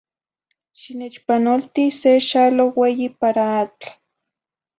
Xinechpanolti 0.81 1.85
se 1.99 2.13
xalo 2.29 2.65
ueyi 2.81 3.07
para 3.19 3.43
atl. 3.63 3.87